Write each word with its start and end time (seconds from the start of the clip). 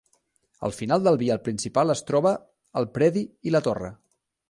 Al 0.69 0.73
final 0.77 1.03
del 1.09 1.19
vial 1.25 1.41
principal 1.49 1.95
es 1.97 2.03
troba 2.09 2.35
el 2.83 2.91
predi 2.99 3.27
i 3.51 3.59
la 3.59 3.67
torre. 3.73 3.97